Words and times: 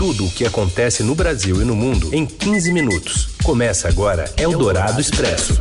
Tudo 0.00 0.24
o 0.24 0.30
que 0.30 0.46
acontece 0.46 1.02
no 1.02 1.14
Brasil 1.14 1.60
e 1.60 1.64
no 1.66 1.76
mundo 1.76 2.08
em 2.14 2.24
15 2.24 2.72
minutos. 2.72 3.36
Começa 3.44 3.86
agora 3.86 4.32
Eldorado 4.38 4.98
Expresso. 4.98 5.60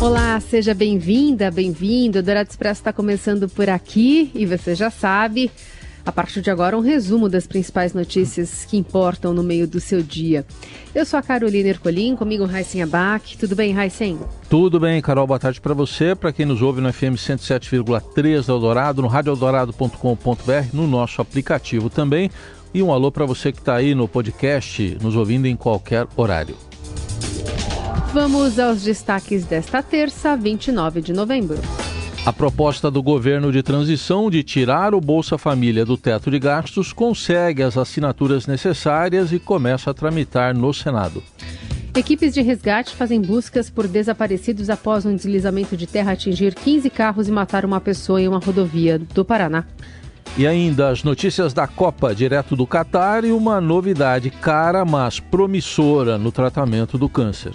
Olá, 0.00 0.40
seja 0.40 0.74
bem-vinda, 0.74 1.52
bem-vindo. 1.52 2.18
Eldorado 2.18 2.50
Expresso 2.50 2.80
está 2.80 2.92
começando 2.92 3.48
por 3.48 3.70
aqui 3.70 4.32
e 4.34 4.44
você 4.44 4.74
já 4.74 4.90
sabe. 4.90 5.52
A 6.08 6.12
partir 6.12 6.40
de 6.40 6.50
agora, 6.50 6.74
um 6.74 6.80
resumo 6.80 7.28
das 7.28 7.46
principais 7.46 7.92
notícias 7.92 8.64
que 8.64 8.78
importam 8.78 9.34
no 9.34 9.42
meio 9.42 9.68
do 9.68 9.78
seu 9.78 10.02
dia. 10.02 10.42
Eu 10.94 11.04
sou 11.04 11.18
a 11.18 11.22
Carolina 11.22 11.68
Ercolim, 11.68 12.16
comigo 12.16 12.46
Raicen 12.46 12.82
Abac. 12.82 13.36
Tudo 13.36 13.54
bem, 13.54 13.74
Raicen? 13.74 14.18
Tudo 14.48 14.80
bem, 14.80 15.02
Carol. 15.02 15.26
Boa 15.26 15.38
tarde 15.38 15.60
para 15.60 15.74
você, 15.74 16.14
para 16.14 16.32
quem 16.32 16.46
nos 16.46 16.62
ouve 16.62 16.80
no 16.80 16.90
FM 16.90 17.12
107,3 17.12 18.46
da 18.46 18.54
Eldorado, 18.54 19.02
no 19.02 19.08
radioeldorado.com.br, 19.08 20.68
no 20.72 20.86
nosso 20.86 21.20
aplicativo 21.20 21.90
também. 21.90 22.30
E 22.72 22.82
um 22.82 22.90
alô 22.90 23.12
para 23.12 23.26
você 23.26 23.52
que 23.52 23.58
está 23.58 23.74
aí 23.74 23.94
no 23.94 24.08
podcast, 24.08 24.96
nos 25.02 25.14
ouvindo 25.14 25.44
em 25.44 25.56
qualquer 25.56 26.06
horário. 26.16 26.56
Vamos 28.14 28.58
aos 28.58 28.82
destaques 28.82 29.44
desta 29.44 29.82
terça, 29.82 30.34
29 30.34 31.02
de 31.02 31.12
novembro. 31.12 31.58
A 32.28 32.32
proposta 32.32 32.90
do 32.90 33.02
governo 33.02 33.50
de 33.50 33.62
transição 33.62 34.28
de 34.28 34.42
tirar 34.42 34.94
o 34.94 35.00
Bolsa 35.00 35.38
Família 35.38 35.82
do 35.82 35.96
teto 35.96 36.30
de 36.30 36.38
gastos 36.38 36.92
consegue 36.92 37.62
as 37.62 37.78
assinaturas 37.78 38.46
necessárias 38.46 39.32
e 39.32 39.38
começa 39.38 39.90
a 39.90 39.94
tramitar 39.94 40.54
no 40.54 40.74
Senado. 40.74 41.22
Equipes 41.96 42.34
de 42.34 42.42
resgate 42.42 42.94
fazem 42.94 43.18
buscas 43.18 43.70
por 43.70 43.88
desaparecidos 43.88 44.68
após 44.68 45.06
um 45.06 45.16
deslizamento 45.16 45.74
de 45.74 45.86
terra 45.86 46.12
atingir 46.12 46.54
15 46.54 46.90
carros 46.90 47.28
e 47.28 47.32
matar 47.32 47.64
uma 47.64 47.80
pessoa 47.80 48.20
em 48.20 48.28
uma 48.28 48.40
rodovia 48.40 48.98
do 48.98 49.24
Paraná. 49.24 49.64
E 50.36 50.46
ainda 50.46 50.90
as 50.90 51.02
notícias 51.02 51.54
da 51.54 51.66
Copa 51.66 52.14
direto 52.14 52.54
do 52.54 52.66
Catar 52.66 53.24
e 53.24 53.30
uma 53.30 53.58
novidade 53.58 54.28
cara, 54.28 54.84
mas 54.84 55.18
promissora 55.18 56.18
no 56.18 56.30
tratamento 56.30 56.98
do 56.98 57.08
câncer. 57.08 57.54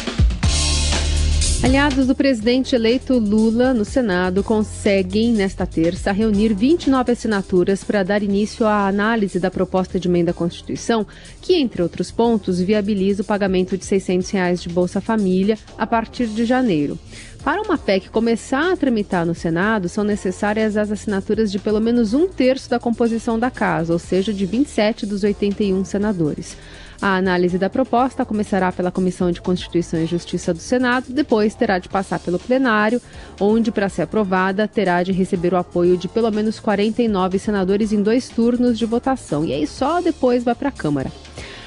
Aliados 1.63 2.07
do 2.07 2.15
presidente 2.15 2.73
eleito 2.73 3.19
Lula 3.19 3.71
no 3.71 3.85
Senado 3.85 4.43
conseguem, 4.43 5.31
nesta 5.31 5.63
terça, 5.63 6.11
reunir 6.11 6.55
29 6.55 7.11
assinaturas 7.11 7.83
para 7.83 8.01
dar 8.01 8.23
início 8.23 8.65
à 8.65 8.87
análise 8.87 9.39
da 9.39 9.51
proposta 9.51 9.99
de 9.99 10.07
emenda 10.07 10.31
à 10.31 10.33
Constituição, 10.33 11.05
que, 11.39 11.53
entre 11.53 11.83
outros 11.83 12.09
pontos, 12.09 12.59
viabiliza 12.59 13.21
o 13.21 13.25
pagamento 13.25 13.77
de 13.77 13.85
600 13.85 14.31
reais 14.31 14.63
de 14.63 14.69
Bolsa 14.69 14.99
Família 14.99 15.55
a 15.77 15.85
partir 15.85 16.25
de 16.25 16.45
janeiro. 16.45 16.97
Para 17.43 17.61
uma 17.61 17.77
PEC 17.77 18.09
começar 18.09 18.73
a 18.73 18.77
tramitar 18.77 19.23
no 19.23 19.35
Senado, 19.35 19.87
são 19.87 20.03
necessárias 20.03 20.75
as 20.75 20.91
assinaturas 20.91 21.51
de 21.51 21.59
pelo 21.59 21.79
menos 21.79 22.15
um 22.15 22.27
terço 22.27 22.71
da 22.71 22.79
composição 22.79 23.37
da 23.37 23.51
casa, 23.51 23.93
ou 23.93 23.99
seja, 23.99 24.33
de 24.33 24.47
27 24.47 25.05
dos 25.05 25.23
81 25.23 25.85
senadores. 25.85 26.57
A 27.01 27.15
análise 27.15 27.57
da 27.57 27.67
proposta 27.67 28.23
começará 28.23 28.71
pela 28.71 28.91
Comissão 28.91 29.31
de 29.31 29.41
Constituição 29.41 29.99
e 29.99 30.05
Justiça 30.05 30.53
do 30.53 30.59
Senado, 30.59 31.07
depois 31.09 31.55
terá 31.55 31.79
de 31.79 31.89
passar 31.89 32.19
pelo 32.19 32.37
plenário, 32.37 33.01
onde, 33.39 33.71
para 33.71 33.89
ser 33.89 34.03
aprovada, 34.03 34.67
terá 34.67 35.01
de 35.01 35.11
receber 35.11 35.51
o 35.51 35.57
apoio 35.57 35.97
de 35.97 36.07
pelo 36.07 36.29
menos 36.29 36.59
49 36.59 37.39
senadores 37.39 37.91
em 37.91 38.03
dois 38.03 38.29
turnos 38.29 38.77
de 38.77 38.85
votação. 38.85 39.43
E 39.43 39.51
aí 39.51 39.65
só 39.65 39.99
depois 39.99 40.43
vai 40.43 40.53
para 40.53 40.69
a 40.69 40.71
Câmara. 40.71 41.11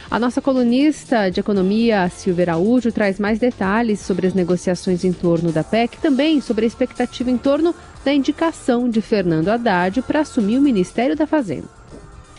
A 0.09 0.21
nossa 0.21 0.41
colunista 0.41 1.29
de 1.29 1.41
economia, 1.41 2.09
Silvia 2.09 2.45
Araújo, 2.45 2.93
traz 2.93 3.19
mais 3.19 3.41
detalhes 3.41 3.99
sobre 3.99 4.29
as 4.29 4.35
negociações 4.35 5.03
em 5.03 5.13
torno 5.13 5.51
da 5.51 5.65
PEC, 5.65 5.99
também 5.99 6.41
sobre 6.41 6.65
a 6.65 6.69
expectativa 6.69 7.29
em 7.29 7.39
torno 7.39 7.75
da 8.05 8.15
indicação 8.15 8.89
de 8.89 9.01
Fernando 9.01 9.49
Haddad 9.49 10.01
para 10.03 10.21
assumir 10.21 10.59
o 10.59 10.63
Ministério 10.63 11.17
da 11.17 11.27
Fazenda. 11.27 11.84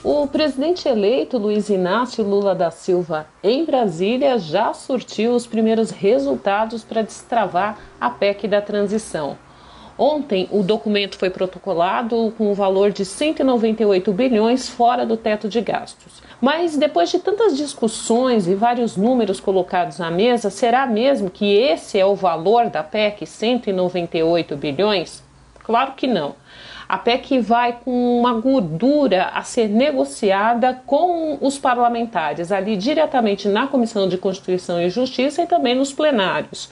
O 0.07 0.27
presidente 0.27 0.87
eleito 0.87 1.35
Luiz 1.39 1.67
Inácio 1.67 2.23
Lula 2.23 2.53
da 2.53 2.69
Silva, 2.69 3.25
em 3.43 3.66
Brasília, 3.66 4.38
já 4.38 4.71
surtiu 4.71 5.31
os 5.31 5.47
primeiros 5.47 5.89
resultados 5.89 6.83
para 6.83 7.01
destravar 7.01 7.79
a 7.99 8.07
PEC 8.11 8.47
da 8.47 8.61
transição. 8.61 9.35
Ontem, 9.97 10.47
o 10.51 10.61
documento 10.61 11.17
foi 11.17 11.31
protocolado 11.31 12.31
com 12.38 12.45
o 12.45 12.51
um 12.51 12.53
valor 12.53 12.91
de 12.91 13.03
198 13.03 14.13
bilhões 14.13 14.69
fora 14.69 15.07
do 15.07 15.17
teto 15.17 15.49
de 15.49 15.59
gastos. 15.59 16.21
Mas 16.39 16.77
depois 16.77 17.09
de 17.09 17.17
tantas 17.17 17.57
discussões 17.57 18.47
e 18.47 18.53
vários 18.53 18.95
números 18.95 19.39
colocados 19.39 19.99
à 19.99 20.11
mesa, 20.11 20.51
será 20.51 20.85
mesmo 20.85 21.31
que 21.31 21.51
esse 21.51 21.97
é 21.97 22.05
o 22.05 22.13
valor 22.13 22.69
da 22.69 22.83
PEC, 22.83 23.25
198 23.25 24.55
bilhões? 24.55 25.23
Claro 25.63 25.94
que 25.94 26.05
não. 26.05 26.35
A 26.88 26.97
PEC 26.97 27.40
vai 27.40 27.79
com 27.84 28.19
uma 28.19 28.34
gordura 28.34 29.31
a 29.34 29.41
ser 29.41 29.68
negociada 29.68 30.81
com 30.85 31.38
os 31.41 31.57
parlamentares, 31.57 32.51
ali 32.51 32.78
diretamente 32.78 33.47
na 33.47 33.68
Comissão 33.68 34.07
de 34.07 34.18
Constituição 34.18 34.79
e 34.79 34.90
Justiça 34.90 35.41
e 35.41 35.47
também 35.47 35.75
nos 35.75 35.91
plenários. 35.91 36.69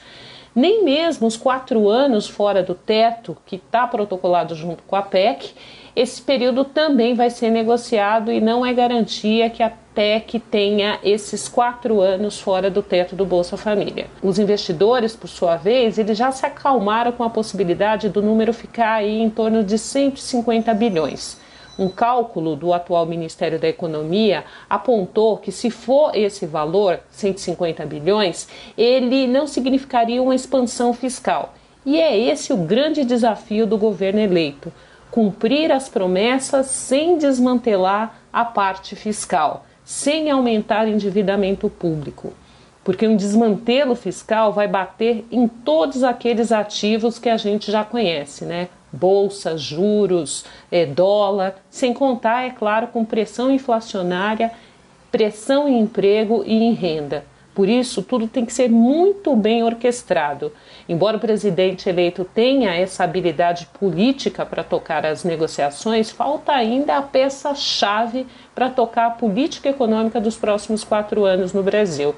Nem 0.55 0.83
mesmo 0.83 1.25
os 1.25 1.35
quatro 1.35 1.89
anos 1.89 2.27
fora 2.27 2.61
do 2.61 2.75
teto, 2.75 3.35
que 3.43 3.55
está 3.55 3.87
protocolado 3.87 4.53
junto 4.53 4.83
com 4.83 4.95
a 4.95 5.01
PEC, 5.01 5.51
esse 5.95 6.21
período 6.21 6.63
também 6.63 7.15
vai 7.15 7.31
ser 7.31 7.49
negociado 7.49 8.31
e 8.31 8.39
não 8.39 8.63
é 8.63 8.71
garantia 8.71 9.49
que 9.49 9.63
a 9.63 9.71
PEC 9.93 10.39
tenha 10.39 10.99
esses 11.03 11.47
quatro 11.47 12.01
anos 12.01 12.39
fora 12.39 12.69
do 12.69 12.81
teto 12.81 13.15
do 13.15 13.25
Bolsa 13.25 13.55
Família. 13.57 14.07
Os 14.21 14.39
investidores, 14.39 15.15
por 15.15 15.27
sua 15.27 15.55
vez, 15.55 15.97
eles 15.97 16.17
já 16.17 16.31
se 16.31 16.45
acalmaram 16.45 17.11
com 17.11 17.23
a 17.23 17.29
possibilidade 17.29 18.09
do 18.09 18.21
número 18.21 18.53
ficar 18.53 18.93
aí 18.95 19.21
em 19.21 19.29
torno 19.29 19.63
de 19.63 19.77
150 19.77 20.73
bilhões. 20.73 21.37
Um 21.77 21.87
cálculo 21.89 22.55
do 22.55 22.71
atual 22.71 23.05
Ministério 23.05 23.59
da 23.59 23.67
Economia 23.67 24.43
apontou 24.69 25.37
que, 25.37 25.51
se 25.51 25.71
for 25.71 26.15
esse 26.15 26.45
valor, 26.45 26.99
150 27.09 27.85
bilhões, 27.85 28.47
ele 28.77 29.27
não 29.27 29.47
significaria 29.47 30.21
uma 30.21 30.35
expansão 30.35 30.93
fiscal. 30.93 31.53
E 31.85 31.99
é 31.99 32.17
esse 32.17 32.53
o 32.53 32.57
grande 32.57 33.03
desafio 33.03 33.65
do 33.65 33.77
governo 33.77 34.19
eleito 34.19 34.71
cumprir 35.13 35.71
as 35.71 35.87
promessas 35.87 36.65
sem 36.65 37.19
desmantelar 37.19 38.15
a 38.33 38.43
parte 38.43 38.95
fiscal, 38.95 39.63
sem 39.83 40.29
aumentar 40.29 40.87
endividamento 40.87 41.69
público. 41.69 42.33
Porque 42.83 43.07
um 43.07 43.15
desmantelo 43.15 43.95
fiscal 43.95 44.51
vai 44.51 44.67
bater 44.67 45.25
em 45.31 45.47
todos 45.47 46.03
aqueles 46.03 46.51
ativos 46.51 47.17
que 47.17 47.29
a 47.29 47.37
gente 47.37 47.71
já 47.71 47.83
conhece, 47.83 48.43
né? 48.45 48.67
Bolsa, 48.91 49.57
juros, 49.57 50.45
é, 50.71 50.85
dólar, 50.85 51.55
sem 51.69 51.93
contar, 51.93 52.45
é 52.45 52.49
claro, 52.49 52.87
com 52.87 53.05
pressão 53.05 53.49
inflacionária, 53.49 54.51
pressão 55.11 55.67
em 55.67 55.79
emprego 55.79 56.43
e 56.45 56.53
em 56.53 56.73
renda. 56.73 57.25
Por 57.53 57.69
isso, 57.69 58.01
tudo 58.01 58.27
tem 58.27 58.45
que 58.45 58.53
ser 58.53 58.69
muito 58.69 59.35
bem 59.35 59.63
orquestrado. 59.63 60.51
Embora 60.89 61.17
o 61.17 61.19
presidente 61.19 61.87
eleito 61.87 62.25
tenha 62.25 62.73
essa 62.73 63.03
habilidade 63.03 63.67
política 63.79 64.45
para 64.45 64.63
tocar 64.63 65.05
as 65.05 65.23
negociações, 65.23 66.09
falta 66.09 66.51
ainda 66.51 66.97
a 66.97 67.01
peça-chave 67.01 68.25
para 68.55 68.69
tocar 68.69 69.05
a 69.05 69.11
política 69.11 69.69
econômica 69.69 70.19
dos 70.19 70.35
próximos 70.35 70.83
quatro 70.83 71.25
anos 71.25 71.53
no 71.53 71.61
Brasil. 71.61 72.15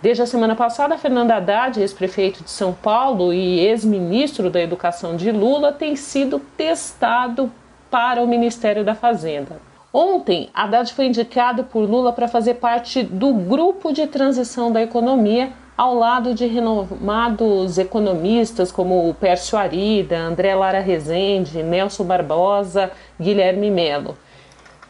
Desde 0.00 0.22
a 0.22 0.26
semana 0.26 0.56
passada, 0.56 0.98
Fernando 0.98 1.30
Haddad, 1.30 1.78
ex-prefeito 1.78 2.42
de 2.42 2.50
São 2.50 2.72
Paulo 2.72 3.32
e 3.32 3.60
ex-ministro 3.60 4.50
da 4.50 4.60
Educação 4.60 5.16
de 5.16 5.30
Lula, 5.30 5.70
tem 5.70 5.94
sido 5.94 6.40
testado 6.56 7.52
para 7.90 8.22
o 8.22 8.26
Ministério 8.26 8.82
da 8.84 8.94
Fazenda. 8.94 9.71
Ontem, 9.92 10.48
Haddad 10.54 10.90
foi 10.94 11.06
indicado 11.06 11.64
por 11.64 11.80
Lula 11.80 12.14
para 12.14 12.26
fazer 12.26 12.54
parte 12.54 13.02
do 13.02 13.34
grupo 13.34 13.92
de 13.92 14.06
transição 14.06 14.72
da 14.72 14.80
economia, 14.80 15.52
ao 15.76 15.94
lado 15.94 16.34
de 16.34 16.46
renomados 16.46 17.76
economistas 17.76 18.72
como 18.72 19.08
o 19.08 19.12
Pércio 19.12 19.58
Arida, 19.58 20.18
André 20.18 20.54
Lara 20.54 20.80
Rezende, 20.80 21.62
Nelson 21.62 22.04
Barbosa, 22.04 22.90
Guilherme 23.20 23.70
Melo. 23.70 24.16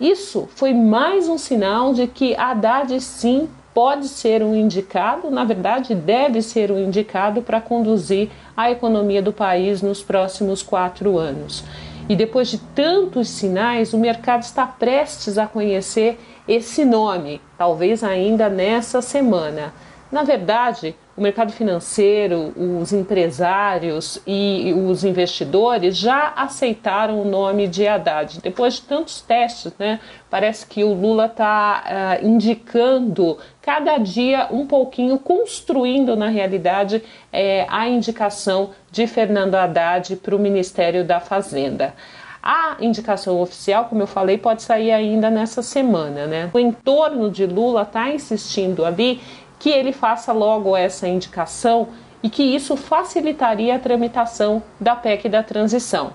Isso 0.01 0.49
foi 0.55 0.73
mais 0.73 1.29
um 1.29 1.39
sinal 1.39 1.93
de 1.93 2.07
que 2.07 2.37
Haddad 2.37 3.01
sim 3.01 3.49
pode 3.75 4.07
ser 4.07 4.43
um 4.43 4.55
indicado, 4.55 5.31
na 5.31 5.45
verdade, 5.45 5.95
deve 5.95 6.43
ser 6.43 6.71
um 6.71 6.79
indicado 6.79 7.43
para 7.43 7.61
conduzir 7.61 8.31
a 8.57 8.71
economia 8.71 9.23
do 9.23 9.33
país 9.33 9.83
nos 9.83 10.03
próximos 10.03 10.63
quatro 10.63 11.19
anos. 11.19 11.65
E 12.13 12.17
depois 12.17 12.49
de 12.49 12.59
tantos 12.59 13.31
sinais, 13.31 13.95
o 13.95 13.99
mercado 13.99 14.43
está 14.43 14.67
prestes 14.67 15.39
a 15.39 15.47
conhecer 15.47 16.21
esse 16.47 16.85
nome, 16.85 17.41
talvez 17.57 18.05
ainda 18.05 18.51
nessa 18.51 19.01
semana. 19.01 19.73
Na 20.13 20.25
verdade, 20.25 20.95
o 21.17 21.23
mercado 21.23 21.53
financeiro, 21.53 22.53
os 22.55 22.93
empresários 22.93 24.21
e 24.27 24.75
os 24.87 25.05
investidores 25.05 25.97
já 25.97 26.35
aceitaram 26.37 27.19
o 27.23 27.25
nome 27.25 27.67
de 27.67 27.89
Haddad. 27.89 28.39
Depois 28.43 28.75
de 28.75 28.83
tantos 28.83 29.23
testes, 29.23 29.73
né, 29.79 29.99
parece 30.29 30.67
que 30.67 30.85
o 30.85 30.93
Lula 30.93 31.25
está 31.25 31.83
uh, 31.83 31.91
eh, 31.91 32.27
indicando 32.27 33.39
cada 33.63 33.97
dia 33.97 34.49
um 34.51 34.67
pouquinho, 34.67 35.19
construindo 35.19 36.15
na 36.15 36.29
realidade 36.29 37.03
eh, 37.33 37.65
a 37.71 37.89
indicação 37.89 38.71
de 38.91 39.07
Fernando 39.07 39.55
Haddad 39.55 40.17
para 40.17 40.37
o 40.37 40.39
Ministério 40.39 41.05
da 41.07 41.21
Fazenda. 41.21 41.95
A 42.43 42.77
indicação 42.81 43.41
oficial, 43.41 43.85
como 43.85 44.03
eu 44.03 44.07
falei, 44.07 44.37
pode 44.37 44.63
sair 44.63 44.91
ainda 44.91 45.31
nessa 45.31 45.63
semana, 45.63 46.27
né? 46.27 46.51
O 46.53 46.59
entorno 46.59 47.31
de 47.31 47.47
Lula 47.47 47.83
está 47.83 48.11
insistindo 48.11 48.85
ali 48.85 49.21
que 49.63 49.71
ele 49.71 49.93
faça 49.93 50.33
logo 50.33 50.77
essa 50.77 51.07
indicação 51.07 51.87
e 52.21 52.29
que 52.29 52.43
isso 52.43 52.77
facilitaria 52.77 53.77
a 53.77 53.79
tramitação 53.79 54.61
da 54.81 54.97
PEC 54.97 55.29
da 55.29 55.41
transição. 55.41 56.13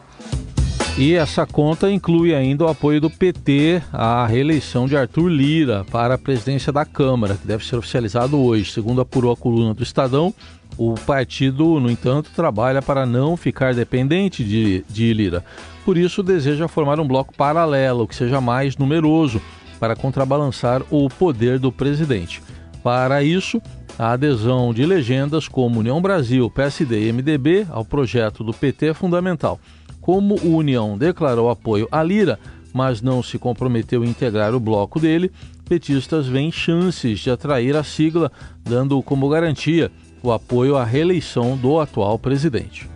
E 0.98 1.14
essa 1.14 1.46
conta 1.46 1.90
inclui 1.90 2.36
ainda 2.36 2.66
o 2.66 2.68
apoio 2.68 3.00
do 3.00 3.10
PT 3.10 3.82
à 3.94 4.26
reeleição 4.26 4.86
de 4.86 4.98
Arthur 4.98 5.30
Lira 5.30 5.86
para 5.90 6.16
a 6.16 6.18
presidência 6.18 6.74
da 6.74 6.84
Câmara, 6.84 7.36
que 7.36 7.48
deve 7.48 7.66
ser 7.66 7.78
oficializado 7.78 8.38
hoje. 8.38 8.70
Segundo 8.70 9.00
apurou 9.00 9.32
a 9.32 9.38
coluna 9.38 9.74
do 9.74 9.82
Estadão, 9.82 10.34
o 10.78 10.96
partido, 11.06 11.80
no 11.80 11.90
entanto, 11.90 12.30
trabalha 12.36 12.82
para 12.82 13.06
não 13.06 13.38
ficar 13.38 13.74
dependente 13.74 14.44
de, 14.44 14.84
de 14.90 15.14
Lira. 15.14 15.42
Por 15.86 15.98
isso, 15.98 16.22
deseja 16.22 16.68
formar 16.68 17.00
um 17.00 17.08
bloco 17.08 17.34
paralelo, 17.34 18.08
que 18.08 18.16
seja 18.16 18.42
mais 18.42 18.76
numeroso, 18.76 19.42
para 19.80 19.96
contrabalançar 19.96 20.82
o 20.92 21.08
poder 21.08 21.60
do 21.60 21.72
presidente. 21.72 22.42
Para 22.88 23.22
isso, 23.22 23.62
a 24.00 24.14
adesão 24.14 24.74
de 24.74 24.86
legendas 24.86 25.46
como 25.50 25.82
União 25.82 26.02
Brasil, 26.02 26.50
PSD 26.50 27.10
e 27.10 27.12
MDB 27.12 27.68
ao 27.70 27.84
projeto 27.84 28.46
do 28.46 28.54
PT 28.54 28.86
é 28.86 28.94
fundamental. 28.94 29.60
Como 30.00 30.36
o 30.36 30.56
União 30.56 30.98
declarou 30.98 31.50
apoio 31.50 31.90
à 31.92 32.02
Lira, 32.02 32.40
mas 32.72 33.02
não 33.02 33.22
se 33.22 33.38
comprometeu 33.38 34.06
em 34.06 34.08
integrar 34.08 34.56
o 34.56 34.60
bloco 34.62 35.02
dele, 35.02 35.30
petistas 35.68 36.28
veem 36.28 36.50
chances 36.50 37.20
de 37.20 37.30
atrair 37.30 37.76
a 37.76 37.84
sigla, 37.84 38.32
dando 38.64 39.04
como 39.04 39.28
garantia 39.28 39.92
o 40.24 40.32
apoio 40.32 40.78
à 40.78 40.86
reeleição 40.86 41.58
do 41.58 41.82
atual 41.82 42.18
presidente. 42.18 42.90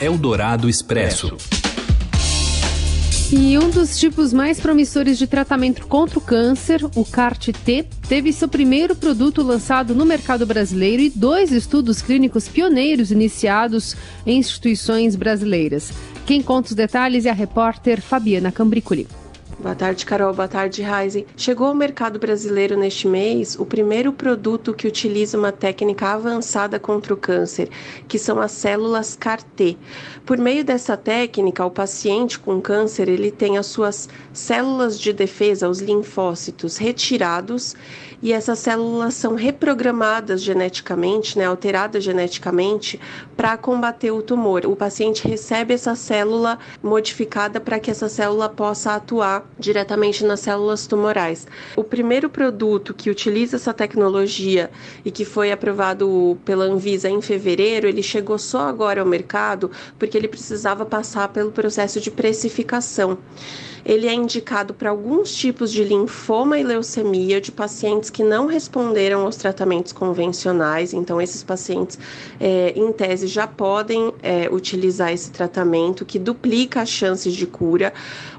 Eldorado 0.00 0.68
Expresso. 0.68 1.36
E 3.32 3.58
um 3.58 3.70
dos 3.70 3.98
tipos 3.98 4.32
mais 4.32 4.60
promissores 4.60 5.18
de 5.18 5.26
tratamento 5.26 5.88
contra 5.88 6.16
o 6.16 6.22
câncer, 6.22 6.84
o 6.94 7.04
CAR-T, 7.04 7.84
teve 8.08 8.32
seu 8.32 8.46
primeiro 8.46 8.94
produto 8.94 9.42
lançado 9.42 9.96
no 9.96 10.06
mercado 10.06 10.46
brasileiro 10.46 11.02
e 11.02 11.10
dois 11.10 11.50
estudos 11.50 12.00
clínicos 12.00 12.46
pioneiros 12.46 13.10
iniciados 13.10 13.96
em 14.24 14.38
instituições 14.38 15.16
brasileiras. 15.16 15.92
Quem 16.24 16.40
conta 16.40 16.68
os 16.68 16.74
detalhes 16.76 17.26
é 17.26 17.30
a 17.30 17.34
repórter 17.34 18.00
Fabiana 18.00 18.52
Cambricoli. 18.52 19.08
Boa 19.58 19.74
tarde, 19.74 20.04
Carol. 20.04 20.34
Boa 20.34 20.48
tarde, 20.48 20.82
Heisen. 20.82 21.24
Chegou 21.34 21.68
ao 21.68 21.74
mercado 21.74 22.18
brasileiro 22.18 22.76
neste 22.76 23.08
mês 23.08 23.56
o 23.58 23.64
primeiro 23.64 24.12
produto 24.12 24.74
que 24.74 24.86
utiliza 24.86 25.38
uma 25.38 25.50
técnica 25.50 26.08
avançada 26.08 26.78
contra 26.78 27.14
o 27.14 27.16
câncer, 27.16 27.70
que 28.06 28.18
são 28.18 28.38
as 28.38 28.52
células 28.52 29.16
CAR-T. 29.16 29.78
Por 30.26 30.36
meio 30.36 30.62
dessa 30.62 30.94
técnica, 30.94 31.64
o 31.64 31.70
paciente 31.70 32.38
com 32.38 32.60
câncer 32.60 33.08
ele 33.08 33.30
tem 33.30 33.56
as 33.56 33.66
suas 33.66 34.08
células 34.30 35.00
de 35.00 35.12
defesa, 35.12 35.70
os 35.70 35.80
linfócitos, 35.80 36.76
retirados 36.76 37.74
e 38.22 38.32
essas 38.32 38.58
células 38.58 39.14
são 39.14 39.34
reprogramadas 39.34 40.42
geneticamente, 40.42 41.38
né, 41.38 41.46
alteradas 41.46 42.02
geneticamente, 42.02 43.00
para 43.36 43.56
combater 43.56 44.10
o 44.10 44.22
tumor. 44.22 44.64
O 44.66 44.74
paciente 44.74 45.26
recebe 45.26 45.74
essa 45.74 45.94
célula 45.94 46.58
modificada 46.82 47.60
para 47.60 47.78
que 47.78 47.90
essa 47.90 48.08
célula 48.08 48.48
possa 48.48 48.94
atuar 48.94 49.44
diretamente 49.58 50.24
nas 50.24 50.40
células 50.40 50.86
tumorais. 50.86 51.46
O 51.76 51.84
primeiro 51.84 52.28
produto 52.30 52.94
que 52.94 53.10
utiliza 53.10 53.56
essa 53.56 53.74
tecnologia 53.74 54.70
e 55.04 55.10
que 55.10 55.24
foi 55.24 55.52
aprovado 55.52 56.38
pela 56.44 56.64
Anvisa 56.64 57.08
em 57.08 57.20
fevereiro, 57.20 57.86
ele 57.86 58.02
chegou 58.02 58.38
só 58.38 58.68
agora 58.68 59.00
ao 59.00 59.06
mercado 59.06 59.70
porque 59.98 60.16
ele 60.16 60.28
precisava 60.28 60.84
passar 60.84 61.28
pelo 61.28 61.50
processo 61.50 62.00
de 62.00 62.10
precificação. 62.10 63.18
Ele 63.86 64.08
é 64.08 64.12
indicado 64.12 64.74
para 64.74 64.90
alguns 64.90 65.32
tipos 65.32 65.70
de 65.70 65.84
linfoma 65.84 66.58
e 66.58 66.64
leucemia 66.64 67.40
de 67.40 67.52
pacientes 67.52 68.10
que 68.10 68.24
não 68.24 68.46
responderam 68.46 69.24
aos 69.24 69.36
tratamentos 69.36 69.92
convencionais. 69.92 70.92
Então, 70.92 71.20
esses 71.20 71.44
pacientes, 71.44 71.96
é, 72.40 72.72
em 72.74 72.92
tese, 72.92 73.28
já 73.28 73.46
podem 73.46 74.12
é, 74.24 74.48
utilizar 74.50 75.12
esse 75.12 75.30
tratamento 75.30 76.04
que 76.04 76.18
duplica 76.18 76.82
as 76.82 76.88
chances 76.88 77.32
de 77.32 77.46
cura. 77.46 77.92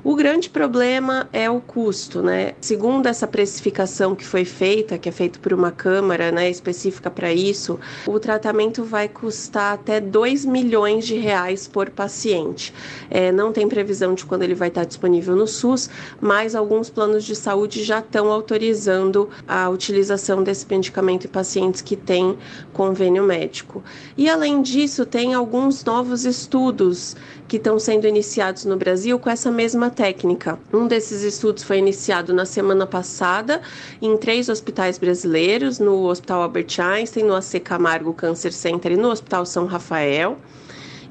O 0.04 0.16
grande 0.16 0.50
problema 0.50 1.30
é 1.32 1.50
o 1.50 1.62
custo, 1.62 2.22
né? 2.22 2.54
Segundo 2.60 3.08
essa 3.08 3.26
precificação 3.26 4.16
que 4.16 4.26
foi 4.26 4.44
feita, 4.44 4.98
que 4.98 5.08
é 5.08 5.12
feita 5.14 5.40
por 5.40 5.54
uma 5.54 5.72
câmara 5.72 6.30
né, 6.30 6.50
específica 6.50 7.10
para 7.10 7.32
isso, 7.32 7.80
o 8.06 8.20
tratamento 8.20 8.84
vai 8.84 9.08
custar 9.08 9.74
até 9.74 10.02
2 10.02 10.44
milhões 10.44 11.06
de 11.06 11.16
reais 11.16 11.68
por 11.68 11.90
paciente. 11.90 12.74
É, 13.10 13.32
não 13.32 13.54
tem 13.54 13.68
previsão 13.68 14.14
de 14.14 14.26
quando 14.26 14.44
ele 14.44 14.56
vai 14.56 14.68
estar 14.68 14.84
disponível 14.84 15.37
no 15.38 15.48
SUS, 15.48 15.90
mas 16.20 16.56
alguns 16.56 16.90
planos 16.90 17.24
de 17.24 17.36
saúde 17.36 17.84
já 17.84 18.00
estão 18.00 18.32
autorizando 18.32 19.30
a 19.48 19.70
utilização 19.70 20.44
desse 20.44 20.66
medicamento 20.70 21.26
em 21.26 21.30
pacientes 21.30 21.82
que 21.82 21.96
têm 21.96 22.38
convênio 22.74 23.24
médico. 23.24 23.84
E 24.18 24.30
além 24.30 24.62
disso, 24.62 25.06
tem 25.06 25.34
alguns 25.34 25.86
novos 25.86 26.26
estudos 26.26 27.16
que 27.48 27.58
estão 27.58 27.80
sendo 27.80 28.08
iniciados 28.08 28.66
no 28.66 28.76
Brasil 28.76 29.18
com 29.18 29.30
essa 29.30 29.50
mesma 29.50 29.90
técnica. 29.90 30.60
Um 30.74 30.88
desses 30.88 31.22
estudos 31.22 31.64
foi 31.64 31.78
iniciado 31.78 32.34
na 32.34 32.46
semana 32.46 32.86
passada 32.86 33.62
em 34.02 34.18
três 34.18 34.50
hospitais 34.50 34.98
brasileiros, 34.98 35.80
no 35.80 36.06
Hospital 36.06 36.42
Albert 36.42 36.80
Einstein, 36.80 37.24
no 37.24 37.36
AC 37.36 37.60
Camargo 37.64 38.14
Cancer 38.14 38.52
Center 38.52 38.92
e 38.92 38.98
no 38.98 39.10
Hospital 39.10 39.46
São 39.46 39.66
Rafael 39.66 40.38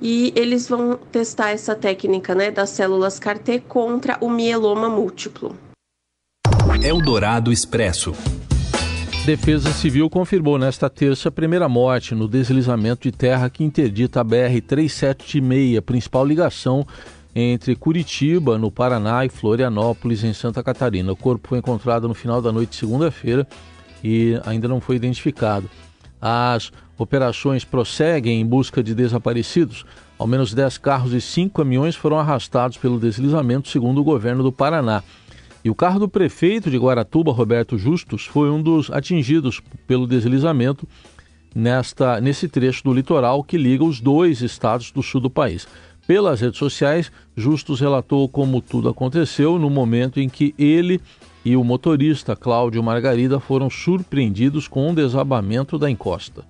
e 0.01 0.33
eles 0.37 0.69
vão 0.69 0.99
testar 1.11 1.51
essa 1.51 1.75
técnica 1.75 2.35
né, 2.35 2.51
das 2.51 2.71
células 2.71 3.19
CAR-T 3.19 3.61
contra 3.69 4.19
o 4.21 4.29
mieloma 4.29 4.89
múltiplo. 4.89 5.57
Eldorado 6.83 7.53
Expresso. 7.53 8.13
Defesa 9.25 9.73
Civil 9.73 10.09
confirmou 10.09 10.57
nesta 10.57 10.89
terça 10.89 11.31
a 11.31 11.33
primeira 11.33 11.69
morte 11.69 12.15
no 12.15 12.29
deslizamento 12.29 13.03
de 13.03 13.13
terra 13.13 13.51
que 13.51 13.65
interdita 13.65 14.21
a 14.21 14.25
BR-376, 14.25 15.81
principal 15.81 16.25
ligação 16.25 16.87
entre 17.35 17.75
Curitiba, 17.75 18.57
no 18.57 18.71
Paraná, 18.71 19.25
e 19.25 19.29
Florianópolis, 19.29 20.23
em 20.23 20.33
Santa 20.33 20.63
Catarina. 20.63 21.13
O 21.13 21.17
corpo 21.17 21.49
foi 21.49 21.59
encontrado 21.59 22.07
no 22.07 22.15
final 22.15 22.41
da 22.41 22.53
noite 22.53 22.71
de 22.71 22.77
segunda-feira 22.77 23.47
e 24.03 24.41
ainda 24.47 24.69
não 24.69 24.81
foi 24.81 24.97
identificado. 24.97 25.69
As 26.21 26.73
operações 26.99 27.65
prosseguem 27.65 28.41
em 28.41 28.47
busca 28.47 28.83
de 28.83 28.95
desaparecidos. 28.95 29.85
Ao 30.19 30.27
menos 30.27 30.55
10 30.55 30.79
carros 30.79 31.13
e 31.13 31.21
5 31.21 31.63
caminhões 31.63 31.95
foram 31.95 32.19
arrastados 32.19 32.79
pelo 32.79 32.99
deslizamento, 32.99 33.69
segundo 33.69 34.01
o 34.01 34.05
governo 34.05 34.43
do 34.43 34.51
Paraná. 34.51 35.03
E 35.65 35.71
o 35.71 35.75
carro 35.75 35.99
do 35.99 36.09
prefeito 36.09 36.71
de 36.71 36.79
Guaratuba, 36.79 37.33
Roberto 37.33 37.77
Justus, 37.77 38.25
foi 38.25 38.51
um 38.51 38.63
dos 38.63 38.91
atingidos 38.91 39.61
pelo 39.87 40.07
deslizamento 40.07 40.89
nesta, 41.55 42.21
nesse 42.21 42.49
trecho 42.49 42.85
do 42.85 42.93
litoral 42.93 43.43
que 43.43 43.59
liga 43.59 43.83
os 43.83 44.01
dois 44.01 44.43
estados 44.43 44.93
do 44.93 45.03
sul 45.03 45.21
do 45.21 45.29
país. 45.29 45.67
Pelas 46.07 46.41
redes 46.41 46.59
sociais, 46.59 47.11
Justus 47.37 47.81
relatou 47.81 48.29
como 48.29 48.61
tudo 48.61 48.89
aconteceu 48.89 49.59
no 49.59 49.69
momento 49.69 50.21
em 50.21 50.29
que 50.29 50.55
ele 50.57 51.01
e 51.47 51.57
o 51.57 51.63
motorista 51.63 52.35
Cláudio 52.35 52.83
Margarida 52.83 53.39
foram 53.39 53.71
surpreendidos 53.71 54.67
com 54.67 54.89
um 54.89 54.93
desabamento 54.93 55.79
da 55.79 55.89
encosta. 55.89 56.43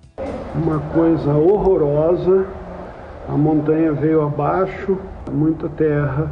Uma 0.55 0.79
coisa 0.79 1.35
horrorosa, 1.35 2.47
a 3.29 3.37
montanha 3.37 3.93
veio 3.93 4.23
abaixo, 4.23 4.97
muita 5.31 5.69
terra, 5.69 6.31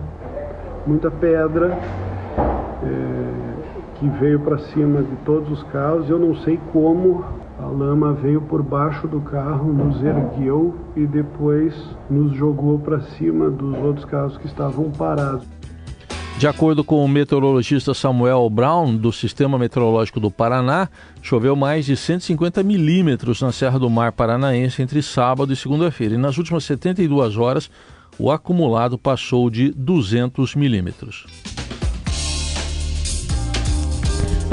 muita 0.88 1.12
pedra, 1.12 1.78
é, 2.84 4.00
que 4.00 4.10
veio 4.20 4.40
para 4.40 4.58
cima 4.58 5.04
de 5.04 5.16
todos 5.18 5.52
os 5.52 5.62
carros. 5.66 6.10
Eu 6.10 6.18
não 6.18 6.36
sei 6.38 6.60
como 6.74 7.24
a 7.60 7.68
lama 7.68 8.14
veio 8.14 8.42
por 8.42 8.64
baixo 8.64 9.08
do 9.08 9.22
carro, 9.22 9.72
nos 9.72 10.04
ergueu 10.04 10.74
e 10.96 11.06
depois 11.06 11.76
nos 12.10 12.36
jogou 12.36 12.80
para 12.80 13.00
cima 13.00 13.48
dos 13.48 13.78
outros 13.78 14.06
carros 14.06 14.40
que 14.40 14.48
estavam 14.48 14.90
parados. 14.90 15.46
De 16.38 16.48
acordo 16.48 16.84
com 16.84 17.04
o 17.04 17.08
meteorologista 17.08 17.94
Samuel 17.94 18.50
Brown, 18.50 18.98
do 18.98 19.10
Sistema 19.14 19.58
Meteorológico 19.58 20.20
do 20.20 20.30
Paraná, 20.30 20.90
choveu 21.22 21.56
mais 21.56 21.86
de 21.86 21.96
150 21.96 22.62
milímetros 22.62 23.42
na 23.42 23.54
Serra 23.54 23.80
do 23.80 23.90
Mar 23.90 24.12
Paranaense 24.12 24.82
entre 24.82 25.02
sábado 25.02 25.54
e 25.54 25.56
segunda-feira. 25.56 26.16
E 26.16 26.18
nas 26.18 26.38
últimas 26.38 26.66
72 26.66 27.38
horas, 27.38 27.72
o 28.20 28.30
acumulado 28.30 28.98
passou 28.98 29.50
de 29.50 29.72
200 29.72 30.56
milímetros. 30.56 31.26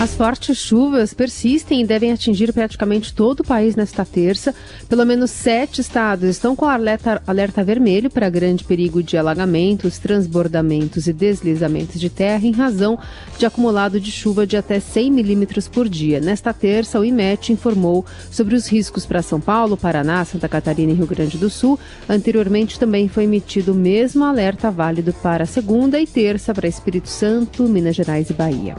As 0.03 0.17
fortes 0.17 0.59
chuvas 0.59 1.15
persistem 1.15 1.81
e 1.81 1.87
devem 1.87 2.11
atingir 2.11 2.53
praticamente 2.53 3.15
todo 3.15 3.39
o 3.39 3.45
país 3.45 3.77
nesta 3.77 4.05
terça. 4.05 4.53
Pelo 4.89 5.07
menos 5.07 5.31
sete 5.31 5.81
estados 5.81 6.29
estão 6.29 6.57
com 6.57 6.65
alerta, 6.65 7.23
alerta 7.25 7.63
vermelho 7.63 8.11
para 8.11 8.29
grande 8.29 8.65
perigo 8.65 9.01
de 9.01 9.17
alagamentos, 9.17 10.01
transbordamentos 10.01 11.07
e 11.07 11.13
deslizamentos 11.13 12.01
de 12.01 12.11
terra 12.11 12.45
em 12.45 12.51
razão 12.51 12.99
de 13.39 13.47
acumulado 13.47 14.01
de 14.01 14.11
chuva 14.11 14.45
de 14.45 14.57
até 14.57 14.81
100 14.81 15.09
milímetros 15.09 15.69
por 15.69 15.89
dia. 15.89 16.19
Nesta 16.19 16.53
terça, 16.53 16.99
o 16.99 17.05
IMET 17.05 17.53
informou 17.53 18.05
sobre 18.29 18.57
os 18.57 18.67
riscos 18.67 19.07
para 19.07 19.23
São 19.23 19.41
Paulo, 19.41 19.77
Paraná, 19.77 20.25
Santa 20.25 20.49
Catarina 20.49 20.91
e 20.91 20.97
Rio 20.97 21.07
Grande 21.07 21.39
do 21.39 21.49
Sul. 21.49 21.79
Anteriormente, 22.09 22.77
também 22.77 23.07
foi 23.07 23.23
emitido 23.23 23.71
o 23.71 23.77
mesmo 23.77 24.25
alerta 24.25 24.69
válido 24.69 25.13
para 25.13 25.47
segunda 25.47 26.01
e 26.01 26.09
terça 26.09 26.53
para 26.53 26.67
Espírito 26.67 27.09
Santo, 27.09 27.69
Minas 27.69 27.95
Gerais 27.95 28.31
e 28.31 28.33
Bahia. 28.33 28.75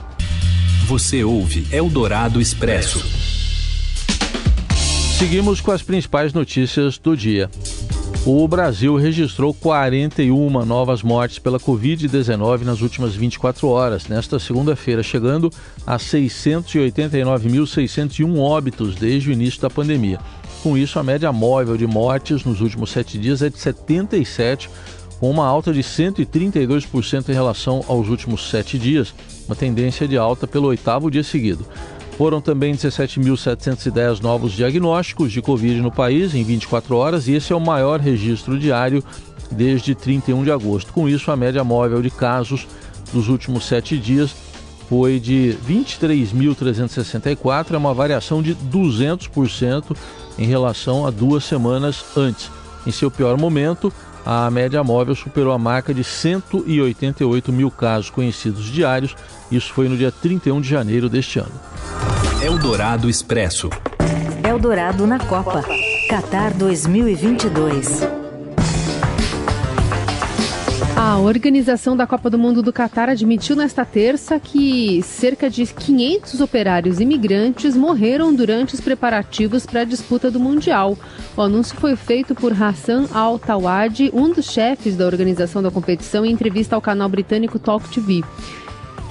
Você 0.87 1.23
ouve 1.23 1.65
Eldorado 1.71 2.41
Expresso. 2.41 3.01
Seguimos 5.17 5.61
com 5.61 5.71
as 5.71 5.81
principais 5.81 6.33
notícias 6.33 6.97
do 6.97 7.15
dia. 7.15 7.49
O 8.25 8.45
Brasil 8.49 8.97
registrou 8.97 9.53
41 9.53 10.65
novas 10.65 11.01
mortes 11.01 11.39
pela 11.39 11.57
Covid-19 11.57 12.63
nas 12.63 12.81
últimas 12.81 13.15
24 13.15 13.65
horas, 13.69 14.09
nesta 14.09 14.37
segunda-feira, 14.39 15.01
chegando 15.01 15.49
a 15.87 15.95
689.601 15.95 18.37
óbitos 18.37 18.95
desde 18.95 19.29
o 19.29 19.33
início 19.33 19.61
da 19.61 19.69
pandemia. 19.69 20.19
Com 20.61 20.77
isso, 20.77 20.99
a 20.99 21.03
média 21.03 21.31
móvel 21.31 21.77
de 21.77 21.87
mortes 21.87 22.43
nos 22.43 22.59
últimos 22.59 22.91
sete 22.91 23.17
dias 23.17 23.41
é 23.41 23.49
de 23.49 23.57
77, 23.57 24.69
com 25.17 25.31
uma 25.31 25.45
alta 25.45 25.71
de 25.71 25.81
132% 25.81 27.29
em 27.29 27.33
relação 27.33 27.85
aos 27.87 28.09
últimos 28.09 28.49
sete 28.49 28.77
dias, 28.77 29.13
uma 29.47 29.55
tendência 29.55 30.07
de 30.07 30.17
alta 30.17 30.47
pelo 30.47 30.67
oitavo 30.67 31.11
dia 31.11 31.23
seguido. 31.23 31.65
Foram 32.17 32.39
também 32.39 32.73
17.710 32.75 34.21
novos 34.21 34.53
diagnósticos 34.53 35.31
de 35.31 35.41
Covid 35.41 35.81
no 35.81 35.91
país 35.91 36.35
em 36.35 36.43
24 36.43 36.95
horas 36.95 37.27
e 37.27 37.33
esse 37.33 37.51
é 37.51 37.55
o 37.55 37.59
maior 37.59 37.99
registro 37.99 38.59
diário 38.59 39.03
desde 39.51 39.95
31 39.95 40.43
de 40.43 40.51
agosto. 40.51 40.93
Com 40.93 41.09
isso, 41.09 41.31
a 41.31 41.35
média 41.35 41.63
móvel 41.63 41.99
de 42.01 42.11
casos 42.11 42.67
dos 43.11 43.29
últimos 43.29 43.65
sete 43.65 43.97
dias 43.97 44.35
foi 44.87 45.19
de 45.19 45.57
23.364, 45.67 47.73
é 47.73 47.77
uma 47.77 47.93
variação 47.93 48.43
de 48.43 48.55
200% 48.55 49.97
em 50.37 50.45
relação 50.45 51.07
a 51.07 51.09
duas 51.09 51.43
semanas 51.43 52.05
antes. 52.15 52.51
Em 52.85 52.91
seu 52.91 53.09
pior 53.09 53.37
momento, 53.37 53.91
a 54.25 54.49
média 54.49 54.83
móvel 54.83 55.15
superou 55.15 55.51
a 55.51 55.57
marca 55.57 55.93
de 55.93 56.03
188 56.03 57.51
mil 57.51 57.69
casos 57.69 58.09
conhecidos 58.09 58.65
diários. 58.65 59.15
Isso 59.51 59.73
foi 59.73 59.89
no 59.89 59.97
dia 59.97 60.11
31 60.11 60.61
de 60.61 60.69
janeiro 60.69 61.09
deste 61.09 61.39
ano. 61.39 61.51
Eldorado 62.41 63.09
Expresso. 63.09 63.69
Eldorado 64.47 65.05
na 65.07 65.19
Copa. 65.19 65.63
Qatar 66.09 66.53
2022. 66.53 68.22
A 70.95 71.17
organização 71.17 71.97
da 71.97 72.05
Copa 72.05 72.29
do 72.29 72.37
Mundo 72.37 72.61
do 72.61 72.71
Catar 72.71 73.09
admitiu 73.09 73.55
nesta 73.55 73.83
terça 73.83 74.39
que 74.39 75.01
cerca 75.01 75.49
de 75.49 75.65
500 75.65 76.39
operários 76.39 76.99
imigrantes 76.99 77.75
morreram 77.75 78.33
durante 78.33 78.75
os 78.75 78.79
preparativos 78.79 79.65
para 79.65 79.81
a 79.81 79.85
disputa 79.85 80.29
do 80.29 80.39
Mundial. 80.39 80.95
O 81.35 81.41
anúncio 81.41 81.75
foi 81.77 81.95
feito 81.95 82.35
por 82.35 82.53
Hassan 82.53 83.07
Al-Tawadi, 83.11 84.11
um 84.13 84.31
dos 84.31 84.45
chefes 84.45 84.95
da 84.95 85.07
organização 85.07 85.63
da 85.63 85.71
competição, 85.71 86.23
em 86.23 86.31
entrevista 86.31 86.75
ao 86.75 86.81
canal 86.81 87.09
britânico 87.09 87.57
Talk 87.57 87.89
TV. 87.89 88.23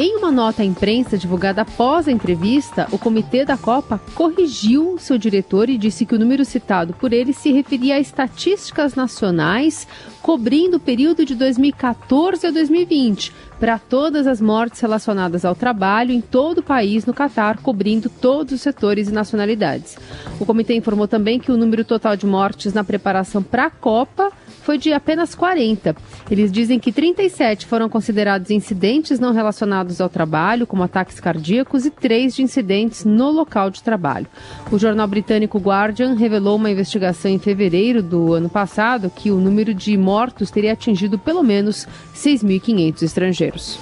Em 0.04 0.16
uma 0.16 0.32
nota 0.32 0.62
à 0.62 0.64
imprensa 0.64 1.16
divulgada 1.16 1.62
após 1.62 2.08
a 2.08 2.10
entrevista, 2.10 2.88
o 2.90 2.98
comitê 2.98 3.44
da 3.44 3.56
Copa 3.56 4.00
corrigiu 4.16 4.98
seu 4.98 5.16
diretor 5.16 5.70
e 5.70 5.78
disse 5.78 6.04
que 6.04 6.16
o 6.16 6.18
número 6.18 6.44
citado 6.44 6.92
por 6.92 7.12
ele 7.12 7.32
se 7.32 7.52
referia 7.52 7.94
a 7.94 8.00
estatísticas 8.00 8.96
nacionais 8.96 9.86
cobrindo 10.20 10.78
o 10.78 10.80
período 10.80 11.24
de 11.24 11.36
2014 11.36 12.48
a 12.48 12.50
2020 12.50 13.32
para 13.60 13.78
todas 13.78 14.26
as 14.26 14.40
mortes 14.40 14.80
relacionadas 14.80 15.44
ao 15.44 15.54
trabalho 15.54 16.10
em 16.10 16.20
todo 16.20 16.58
o 16.58 16.62
país 16.64 17.06
no 17.06 17.14
Catar, 17.14 17.58
cobrindo 17.58 18.10
todos 18.10 18.54
os 18.54 18.60
setores 18.60 19.08
e 19.08 19.12
nacionalidades. 19.12 19.96
O 20.40 20.44
comitê 20.44 20.74
informou 20.74 21.06
também 21.06 21.38
que 21.38 21.52
o 21.52 21.56
número 21.56 21.84
total 21.84 22.16
de 22.16 22.26
mortes 22.26 22.72
na 22.72 22.82
preparação 22.82 23.40
para 23.40 23.66
a 23.66 23.70
Copa 23.70 24.32
foi 24.62 24.78
de 24.78 24.92
apenas 24.92 25.34
40. 25.34 25.94
Eles 26.30 26.50
dizem 26.50 26.78
que 26.78 26.92
37 26.92 27.66
foram 27.66 27.88
considerados 27.88 28.50
incidentes 28.50 29.18
não 29.18 29.32
relacionados 29.32 30.00
ao 30.00 30.08
trabalho, 30.08 30.66
como 30.66 30.82
ataques 30.82 31.20
cardíacos, 31.20 31.84
e 31.84 31.90
três 31.90 32.34
de 32.34 32.42
incidentes 32.42 33.04
no 33.04 33.30
local 33.30 33.70
de 33.70 33.82
trabalho. 33.82 34.26
O 34.70 34.78
jornal 34.78 35.06
britânico 35.06 35.58
Guardian 35.58 36.14
revelou 36.14 36.56
uma 36.56 36.70
investigação 36.70 37.30
em 37.30 37.38
fevereiro 37.38 38.02
do 38.02 38.32
ano 38.32 38.48
passado 38.48 39.10
que 39.10 39.30
o 39.30 39.36
número 39.36 39.74
de 39.74 39.96
mortos 39.96 40.50
teria 40.50 40.72
atingido 40.72 41.18
pelo 41.18 41.42
menos 41.42 41.86
6.500 42.14 43.02
estrangeiros. 43.02 43.78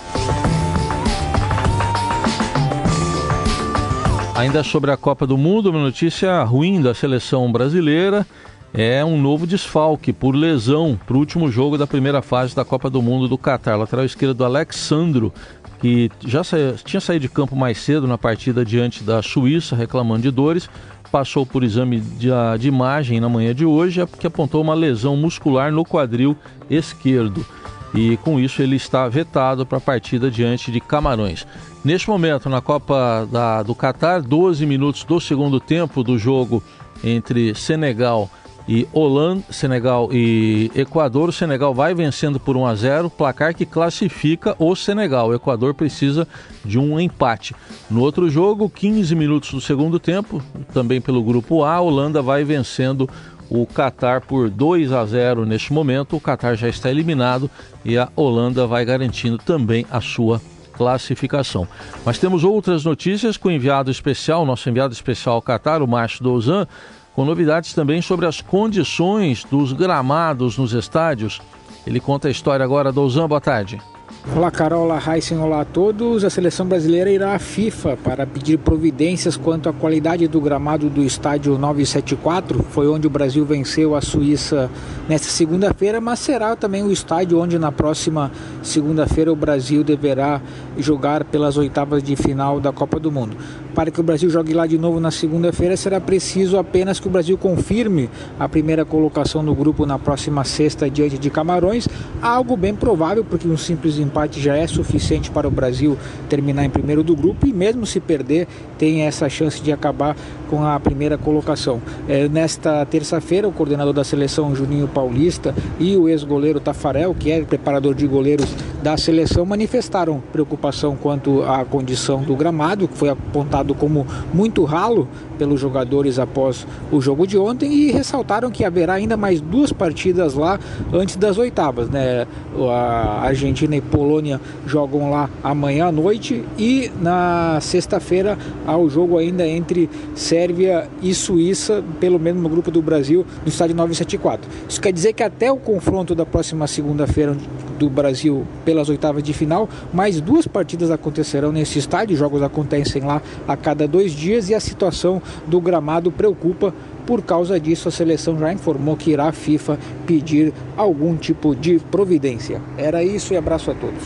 Ainda 4.35 4.63
sobre 4.63 4.91
a 4.91 4.97
Copa 4.97 5.27
do 5.27 5.37
Mundo, 5.37 5.69
uma 5.69 5.83
notícia 5.83 6.43
ruim 6.45 6.81
da 6.81 6.95
seleção 6.95 7.53
brasileira 7.53 8.27
é 8.73 9.05
um 9.05 9.21
novo 9.21 9.47
desfalque 9.47 10.13
por 10.13 10.35
lesão 10.35 10.99
para 11.07 11.17
o 11.17 11.19
último 11.19 11.51
jogo 11.51 11.77
da 11.77 11.87
primeira 11.87 12.23
fase 12.23 12.55
da 12.55 12.65
Copa 12.65 12.89
do 12.89 13.03
Mundo 13.03 13.27
do 13.27 13.37
Catar. 13.37 13.77
Lateral 13.77 14.05
esquerdo 14.05 14.35
do 14.35 14.45
Alexandro, 14.45 15.33
que 15.81 16.11
já 16.25 16.43
tinha 16.85 17.01
saído 17.01 17.23
de 17.23 17.29
campo 17.29 17.57
mais 17.57 17.79
cedo 17.79 18.07
na 18.07 18.17
partida 18.17 18.65
diante 18.65 19.03
da 19.03 19.23
Suíça, 19.23 19.75
reclamando 19.75 20.23
de 20.23 20.31
dores, 20.31 20.71
passou 21.11 21.45
por 21.45 21.65
exame 21.65 22.01
de, 22.01 22.29
de 22.59 22.69
imagem 22.69 23.19
na 23.19 23.29
manhã 23.29 23.55
de 23.55 23.65
hoje, 23.65 24.07
que 24.19 24.27
apontou 24.27 24.63
uma 24.63 24.75
lesão 24.75 25.17
muscular 25.17 25.73
no 25.73 25.85
quadril 25.85 26.37
esquerdo. 26.69 27.45
E 27.93 28.17
com 28.19 28.39
isso 28.39 28.63
ele 28.63 28.77
está 28.77 29.09
vetado 29.09 29.67
para 29.67 29.79
a 29.79 29.81
partida 29.81 30.31
diante 30.31 30.71
de 30.71 30.81
Camarões. 30.81 31.45
Neste 31.85 32.09
momento, 32.09 32.49
na 32.49 32.61
Copa 32.61 33.27
da, 33.33 33.65
do 33.65 33.75
Catar, 33.75 34.23
12 34.23 34.65
minutos 34.65 35.03
do 35.03 35.21
segundo 35.21 35.59
tempo 35.59 36.05
do 36.05 36.17
jogo 36.17 36.63
entre 37.03 37.53
Senegal 37.57 38.31
e 38.71 38.87
Holanda, 38.93 39.43
Senegal 39.51 40.11
e 40.13 40.71
Equador. 40.77 41.29
O 41.29 41.33
Senegal 41.33 41.75
vai 41.75 41.93
vencendo 41.93 42.39
por 42.39 42.57
1 42.57 42.67
a 42.67 42.75
0, 42.77 43.11
placar 43.11 43.53
que 43.53 43.67
classifica 43.67 44.55
o 44.61 44.77
Senegal. 44.77 45.31
O 45.31 45.35
Equador 45.35 45.75
precisa 45.75 46.27
de 46.65 46.79
um 46.79 47.01
empate. 47.01 47.53
No 47.91 48.01
outro 48.01 48.31
jogo, 48.31 48.71
15 48.71 49.13
minutos 49.17 49.51
do 49.51 49.61
segundo 49.61 49.99
tempo, 49.99 50.41
também 50.73 51.01
pelo 51.01 51.21
grupo 51.21 51.65
A, 51.65 51.75
a 51.75 51.81
Holanda 51.81 52.23
vai 52.23 52.45
vencendo 52.45 53.11
o 53.49 53.67
Qatar 53.67 54.21
por 54.21 54.49
2 54.49 54.93
a 54.93 55.05
0 55.05 55.45
neste 55.45 55.73
momento. 55.73 56.15
O 56.15 56.21
Qatar 56.21 56.55
já 56.55 56.69
está 56.69 56.89
eliminado 56.89 57.51
e 57.85 57.99
a 57.99 58.09
Holanda 58.15 58.69
vai 58.69 58.85
garantindo 58.85 59.37
também 59.37 59.85
a 59.91 60.01
sua 60.01 60.41
classificação. 60.75 61.67
Mas 62.07 62.21
temos 62.21 62.45
outras 62.45 62.85
notícias 62.85 63.37
com 63.37 63.49
o 63.49 63.53
enviado 63.53 63.91
especial, 63.91 64.47
nosso 64.47 64.71
enviado 64.71 64.95
especial 64.95 65.35
ao 65.35 65.43
Qatar, 65.43 65.83
o 65.83 65.89
Márcio 65.89 66.23
Douzan 66.23 66.69
com 67.15 67.25
novidades 67.25 67.75
também 67.75 68.01
sobre 68.01 68.27
as 68.27 68.41
condições 68.41 69.45
dos 69.45 69.73
gramados 69.73 70.57
nos 70.57 70.73
estádios. 70.73 71.41
Ele 71.87 72.01
conta 72.01 72.29
a 72.29 72.31
história 72.31 72.65
agora. 72.65 72.93
Douzan, 72.93 73.29
boa 73.29 73.41
tarde. 73.41 73.81
Olá 74.29 74.51
Carol, 74.51 74.85
olá 74.85 75.01
olá 75.43 75.61
a 75.63 75.65
todos. 75.65 76.25
A 76.25 76.31
seleção 76.31 76.67
brasileira 76.67 77.11
irá 77.11 77.35
à 77.35 77.39
FIFA 77.39 77.97
para 78.05 78.27
pedir 78.27 78.59
providências 78.59 79.35
quanto 79.35 79.67
à 79.67 79.73
qualidade 79.73 80.29
do 80.29 80.39
gramado 80.43 80.91
do 80.91 81.03
estádio 81.03 81.57
974. 81.57 82.63
Foi 82.71 82.87
onde 82.87 83.07
o 83.07 83.11
Brasil 83.11 83.47
venceu 83.47 83.97
a 83.97 84.03
Suíça 84.03 84.71
nesta 85.09 85.29
segunda-feira, 85.29 86.03
mas 86.03 86.19
será 86.19 86.55
também 86.55 86.83
o 86.83 86.93
estádio 86.93 87.41
onde 87.41 87.59
na 87.59 87.73
próxima 87.73 88.31
segunda-feira 88.63 89.33
o 89.33 89.37
Brasil 89.37 89.83
deverá 89.83 90.43
jogar 90.77 91.25
pelas 91.25 91.57
oitavas 91.57 92.03
de 92.03 92.15
final 92.15 92.61
da 92.61 92.73
Copa 92.73 93.01
do 93.01 93.11
Mundo. 93.11 93.37
Para 93.75 93.91
que 93.91 94.01
o 94.01 94.03
Brasil 94.03 94.29
jogue 94.29 94.53
lá 94.53 94.67
de 94.67 94.77
novo 94.77 95.01
na 95.01 95.11
segunda-feira, 95.11 95.77
será 95.77 95.99
preciso 95.99 96.59
apenas 96.59 97.01
que 97.01 97.09
o 97.09 97.11
Brasil 97.11 97.39
confirme 97.39 98.11
a 98.39 98.49
primeira 98.49 98.85
colocação 98.85 99.43
no 99.43 99.55
grupo 99.55 99.87
na 99.87 99.99
próxima 99.99 100.45
sexta 100.45 100.91
diante 100.91 101.17
de 101.17 101.31
Camarões, 101.31 101.89
algo 102.21 102.57
bem 102.57 102.75
provável, 102.75 103.25
porque 103.25 103.49
um 103.49 103.57
simples 103.57 103.99
empate 104.11 104.41
já 104.41 104.57
é 104.57 104.67
suficiente 104.67 105.31
para 105.31 105.47
o 105.47 105.51
Brasil 105.51 105.97
terminar 106.29 106.65
em 106.65 106.71
primeiro 106.71 107.03
do 107.03 107.15
grupo 107.15 107.47
e 107.47 107.53
mesmo 107.53 107.87
se 107.87 108.01
perder, 108.01 108.49
tem 108.77 109.03
essa 109.03 109.29
chance 109.29 109.63
de 109.63 109.73
acabar 109.73 110.17
com 110.49 110.65
a 110.65 110.79
primeira 110.81 111.17
colocação. 111.17 111.81
É, 112.09 112.29
nesta 112.29 112.85
terça-feira, 112.87 113.47
o 113.47 113.53
coordenador 113.53 113.93
da 113.93 114.03
seleção, 114.03 114.55
Juninho 114.55 114.89
Paulista, 114.89 115.55
e 115.79 115.97
o 115.97 116.09
ex-goleiro 116.09 116.59
Tafarel, 116.59 117.15
que 117.15 117.31
é 117.31 117.41
preparador 117.43 117.95
de 117.95 118.07
goleiros 118.07 118.53
da 118.83 118.97
seleção, 118.97 119.47
manifestaram 119.47 120.21
preocupação 120.33 120.97
quanto 120.97 121.43
à 121.45 121.65
condição 121.65 122.23
do 122.23 122.35
gramado, 122.35 122.89
que 122.89 122.97
foi 122.97 123.11
apontado 123.11 123.75
como 123.75 124.07
muito 124.35 124.65
ralo 124.65 125.09
pelos 125.39 125.61
jogadores 125.61 126.19
após 126.19 126.67
o 126.91 127.01
jogo 127.01 127.27
de 127.27 127.39
ontem 127.39 127.73
e 127.73 127.93
ressaltaram 127.93 128.51
que 128.51 128.65
haverá 128.65 128.95
ainda 128.95 129.17
mais 129.17 129.41
duas 129.41 129.73
partidas 129.73 130.35
lá 130.35 130.59
antes 130.93 131.17
das 131.17 131.39
oitavas, 131.39 131.89
né? 131.89 132.27
A 132.71 133.23
Argentina 133.23 133.77
e 133.77 133.81
Polônia 134.01 134.41
jogam 134.67 135.11
lá 135.11 135.29
amanhã 135.43 135.89
à 135.89 135.93
noite 135.93 136.43
e 136.57 136.91
na 137.03 137.59
sexta-feira 137.61 138.39
há 138.67 138.75
o 138.75 138.89
jogo 138.89 139.19
ainda 139.19 139.47
entre 139.47 139.91
Sérvia 140.15 140.89
e 141.03 141.15
Suíça, 141.15 141.85
pelo 142.01 142.19
menos 142.19 142.43
no 142.43 142.49
grupo 142.49 142.71
do 142.71 142.81
Brasil, 142.81 143.27
no 143.43 143.49
estádio 143.49 143.77
974. 143.77 144.51
Isso 144.67 144.81
quer 144.81 144.91
dizer 144.91 145.13
que 145.13 145.23
até 145.23 145.53
o 145.53 145.59
confronto 145.59 146.15
da 146.15 146.25
próxima 146.25 146.67
segunda-feira 146.67 147.37
do 147.79 147.91
Brasil 147.91 148.47
pelas 148.65 148.89
oitavas 148.89 149.23
de 149.23 149.35
final, 149.35 149.69
mais 149.93 150.19
duas 150.19 150.47
partidas 150.47 150.91
acontecerão 150.91 151.53
nesse 151.53 151.79
estádio, 151.79 152.17
jogos 152.17 152.41
acontecem 152.41 153.03
lá 153.03 153.21
a 153.47 153.55
cada 153.55 153.87
dois 153.87 154.13
dias 154.13 154.49
e 154.49 154.55
a 154.55 154.61
situação 154.61 155.21
do 155.47 155.61
gramado 155.61 156.11
preocupa 156.11 156.73
por 157.11 157.23
causa 157.23 157.59
disso, 157.59 157.89
a 157.89 157.91
seleção 157.91 158.39
já 158.39 158.53
informou 158.53 158.97
que 158.97 159.11
irá 159.11 159.27
a 159.27 159.33
FIFA 159.33 159.77
pedir 160.07 160.53
algum 160.77 161.17
tipo 161.17 161.57
de 161.57 161.81
providência. 161.91 162.63
Era 162.79 163.03
isso 163.03 163.35
e 163.35 163.37
abraço 163.37 163.69
a 163.73 163.75
todos. 163.75 164.01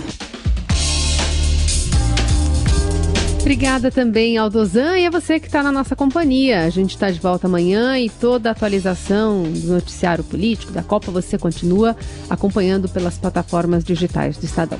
Obrigada 3.42 3.90
também 3.90 4.38
ao 4.38 4.48
Dozan 4.48 4.98
e 4.98 5.04
a 5.04 5.10
você 5.10 5.38
que 5.38 5.44
está 5.44 5.62
na 5.62 5.70
nossa 5.70 5.94
companhia. 5.94 6.64
A 6.64 6.70
gente 6.70 6.92
está 6.92 7.10
de 7.10 7.20
volta 7.20 7.46
amanhã 7.46 7.98
e 7.98 8.08
toda 8.08 8.48
a 8.48 8.52
atualização 8.52 9.42
do 9.42 9.74
noticiário 9.74 10.24
político 10.24 10.72
da 10.72 10.82
Copa 10.82 11.12
você 11.12 11.36
continua 11.36 11.94
acompanhando 12.30 12.88
pelas 12.88 13.18
plataformas 13.18 13.84
digitais 13.84 14.38
do 14.38 14.46
Estadão. 14.46 14.78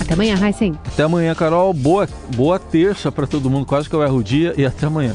Até 0.00 0.14
amanhã, 0.14 0.34
Raíssen. 0.34 0.76
Até 0.84 1.04
amanhã, 1.04 1.32
Carol. 1.32 1.72
Boa, 1.72 2.08
boa 2.34 2.58
terça 2.58 3.12
para 3.12 3.24
todo 3.24 3.48
mundo. 3.48 3.64
Quase 3.64 3.88
que 3.88 3.94
eu 3.94 4.02
erro 4.02 4.16
o 4.16 4.24
dia 4.24 4.52
e 4.56 4.66
até 4.66 4.86
amanhã. 4.86 5.14